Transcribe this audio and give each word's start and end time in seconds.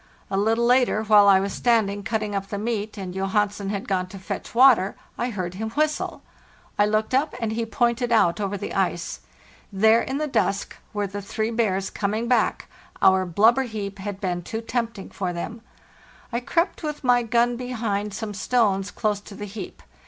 <A 0.31 0.35
little 0.35 0.65
later, 0.65 1.03
while 1.03 1.27
I 1.27 1.39
was 1.39 1.53
standing 1.53 2.01
cutting 2.01 2.33
up 2.33 2.47
the 2.47 2.57
meat 2.57 2.97
and 2.97 3.13
Johansen 3.13 3.69
had 3.69 3.87
gone 3.87 4.07
to 4.07 4.17
fetch 4.17 4.55
water, 4.55 4.95
I 5.15 5.29
heard 5.29 5.53
him 5.53 5.69
whistle. 5.69 6.23
1 6.77 6.89
looked 6.89 7.13
up, 7.13 7.35
and 7.39 7.51
he 7.51 7.67
pointed 7.67 8.11
out 8.11 8.41
over 8.41 8.57
the 8.57 8.73
ice. 8.73 9.19
There 9.71 10.01
in 10.01 10.17
the 10.17 10.25
dusk 10.25 10.75
were 10.91 11.05
the 11.05 11.21
three 11.21 11.51
bears 11.51 11.91
coming 11.91 12.27
back—our 12.27 13.27
blubber 13.27 13.61
heap 13.61 13.99
had 13.99 14.19
been 14.19 14.41
too 14.41 14.61
tempting 14.61 15.11
for 15.11 15.33
them. 15.33 15.61
I 16.33 16.39
crept 16.39 16.81
with 16.81 17.03
my 17.03 17.21
gun 17.21 17.55
behind 17.55 18.15
some 18.15 18.33
stones 18.33 18.89
close 18.89 19.19
to 19.19 19.35
the 19.35 19.45
heap. 19.45 19.83